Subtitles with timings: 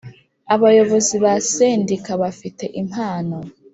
[0.55, 3.37] Abayobozi ba Sendika bafite impano